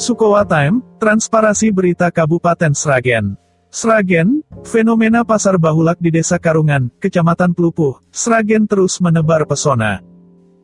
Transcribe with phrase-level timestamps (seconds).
[0.00, 3.36] Sukowa Time, Transparasi Berita Kabupaten Sragen.
[3.68, 10.00] Sragen, fenomena pasar bahulak di Desa Karungan, Kecamatan Pelupuh, Sragen terus menebar pesona.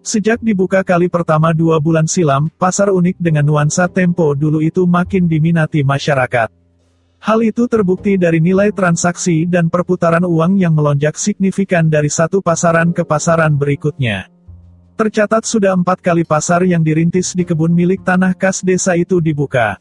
[0.00, 5.28] Sejak dibuka kali pertama dua bulan silam, pasar unik dengan nuansa tempo dulu itu makin
[5.28, 6.48] diminati masyarakat.
[7.20, 12.96] Hal itu terbukti dari nilai transaksi dan perputaran uang yang melonjak signifikan dari satu pasaran
[12.96, 14.32] ke pasaran berikutnya.
[14.96, 19.76] Tercatat sudah empat kali pasar yang dirintis di kebun milik tanah kas desa itu dibuka.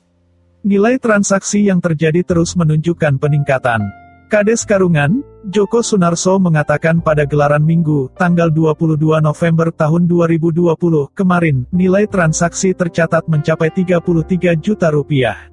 [0.59, 3.79] Nilai transaksi yang terjadi terus menunjukkan peningkatan.
[4.27, 10.75] Kades Karungan, Joko Sunarso mengatakan pada gelaran Minggu, tanggal 22 November tahun 2020,
[11.15, 15.47] kemarin, nilai transaksi tercatat mencapai 33 juta rupiah.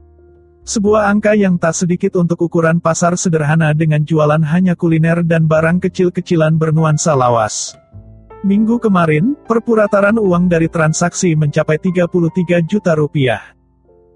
[0.66, 5.79] Sebuah angka yang tak sedikit untuk ukuran pasar sederhana dengan jualan hanya kuliner dan barang
[5.79, 7.79] kecil-kecilan bernuansa lawas.
[8.42, 13.54] Minggu kemarin, perpurataran uang dari transaksi mencapai 33 juta rupiah.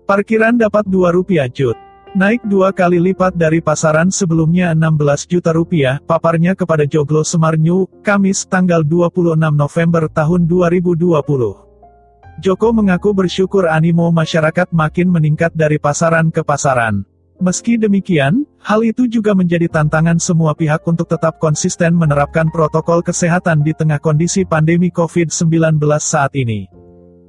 [0.02, 1.78] Parkiran dapat 2 rupiah jut.
[2.10, 8.50] Naik dua kali lipat dari pasaran sebelumnya 16 juta rupiah, paparnya kepada Joglo Semarnyu, Kamis
[8.50, 12.42] tanggal 26 November tahun 2020.
[12.42, 17.06] Joko mengaku bersyukur animo masyarakat makin meningkat dari pasaran ke pasaran.
[17.36, 23.60] Meski demikian, hal itu juga menjadi tantangan semua pihak untuk tetap konsisten menerapkan protokol kesehatan
[23.60, 26.64] di tengah kondisi pandemi COVID-19 saat ini.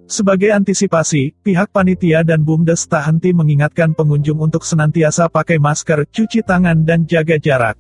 [0.08, 6.40] Sebagai antisipasi, pihak panitia dan BUMDes tak henti mengingatkan pengunjung untuk senantiasa pakai masker, cuci
[6.48, 7.76] tangan dan jaga jarak.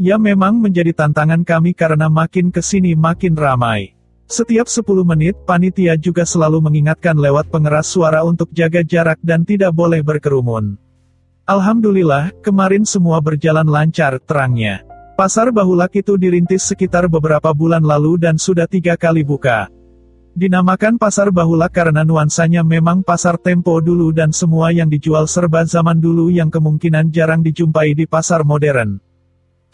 [0.00, 3.92] Ya memang menjadi tantangan kami karena makin ke sini makin ramai.
[4.24, 9.76] Setiap 10 menit, panitia juga selalu mengingatkan lewat pengeras suara untuk jaga jarak dan tidak
[9.76, 10.80] boleh berkerumun.
[11.50, 14.86] Alhamdulillah, kemarin semua berjalan lancar, terangnya.
[15.18, 19.66] Pasar Bahulak itu dirintis sekitar beberapa bulan lalu dan sudah tiga kali buka.
[20.38, 25.98] Dinamakan Pasar Bahulak karena nuansanya memang pasar tempo dulu dan semua yang dijual serba zaman
[25.98, 29.02] dulu yang kemungkinan jarang dijumpai di pasar modern.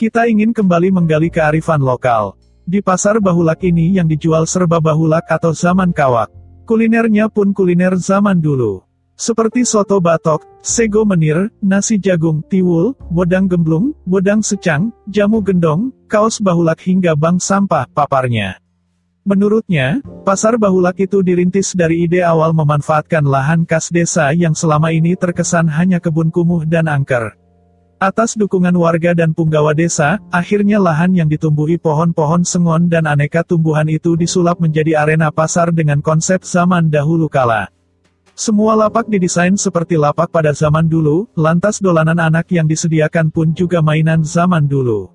[0.01, 2.41] Kita ingin kembali menggali kearifan lokal.
[2.65, 6.33] Di Pasar Bahulak ini yang dijual serba bahulak atau zaman kawak.
[6.65, 8.86] Kulinernya pun kuliner zaman dulu.
[9.17, 16.37] Seperti soto batok, sego menir, nasi jagung, tiwul, bodang gemblung, bodang secang, jamu gendong, kaos
[16.37, 18.61] bahulak hingga bank sampah, paparnya.
[19.25, 25.17] Menurutnya, pasar bahulak itu dirintis dari ide awal memanfaatkan lahan kas desa yang selama ini
[25.17, 27.41] terkesan hanya kebun kumuh dan angker.
[27.97, 33.89] Atas dukungan warga dan punggawa desa, akhirnya lahan yang ditumbuhi pohon-pohon sengon dan aneka tumbuhan
[33.89, 37.73] itu disulap menjadi arena pasar dengan konsep zaman dahulu kala.
[38.37, 43.81] Semua lapak didesain seperti lapak pada zaman dulu, lantas dolanan anak yang disediakan pun juga
[43.81, 45.09] mainan zaman dulu.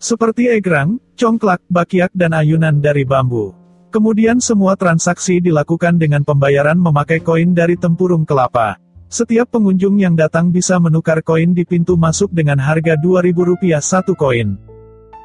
[0.00, 3.52] Seperti egrang, congklak, bakiak dan ayunan dari bambu.
[3.92, 8.80] Kemudian semua transaksi dilakukan dengan pembayaran memakai koin dari tempurung kelapa.
[9.12, 14.75] Setiap pengunjung yang datang bisa menukar koin di pintu masuk dengan harga Rp2.000 satu koin.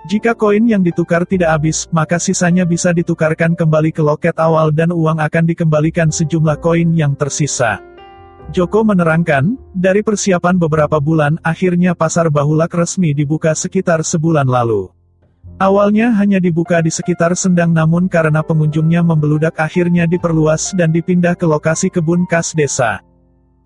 [0.10, 4.90] Jika koin yang ditukar tidak habis, maka sisanya bisa ditukarkan kembali ke loket awal dan
[4.90, 7.78] uang akan dikembalikan sejumlah koin yang tersisa.
[8.50, 14.90] Joko menerangkan, dari persiapan beberapa bulan, akhirnya pasar Bahulak resmi dibuka sekitar sebulan lalu.
[15.62, 21.46] Awalnya hanya dibuka di sekitar Sendang namun karena pengunjungnya membeludak akhirnya diperluas dan dipindah ke
[21.46, 23.06] lokasi kebun kas desa.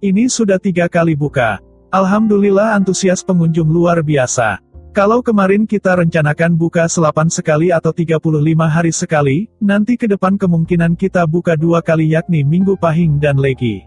[0.04, 1.64] Ini sudah tiga kali buka.
[1.96, 4.60] Alhamdulillah antusias pengunjung luar biasa.
[4.96, 8.16] Kalau kemarin kita rencanakan buka selapan sekali atau 35
[8.64, 13.84] hari sekali, nanti ke depan kemungkinan kita buka dua kali yakni Minggu Pahing dan Legi.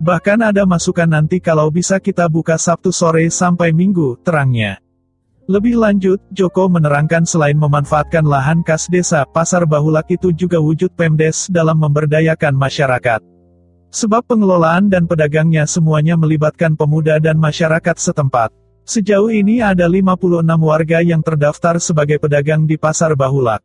[0.00, 4.80] Bahkan ada masukan nanti kalau bisa kita buka Sabtu sore sampai Minggu, terangnya.
[5.44, 11.52] Lebih lanjut, Joko menerangkan selain memanfaatkan lahan kas desa, pasar bahulak itu juga wujud Pemdes
[11.52, 13.20] dalam memberdayakan masyarakat.
[13.92, 18.56] Sebab pengelolaan dan pedagangnya semuanya melibatkan pemuda dan masyarakat setempat.
[18.84, 23.60] Sejauh ini ada 56 warga yang terdaftar sebagai pedagang di Pasar Bahulak.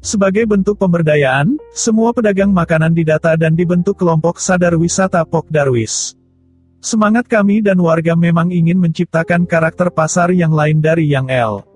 [0.00, 6.16] Sebagai bentuk pemberdayaan, semua pedagang makanan didata dan dibentuk kelompok sadar wisata Pok Darwis.
[6.80, 11.69] Semangat kami dan warga memang ingin menciptakan karakter pasar yang lain dari yang L.